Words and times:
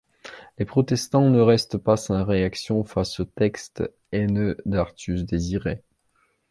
Les 0.57 0.65
protestants 0.65 1.29
ne 1.29 1.39
restent 1.39 1.77
pas 1.77 1.95
sans 1.95 2.25
réaction 2.25 2.83
face 2.83 3.19
aux 3.19 3.25
textes 3.25 3.83
haineux 4.11 4.57
d'Artus 4.65 5.25
Désiré. 5.25 5.83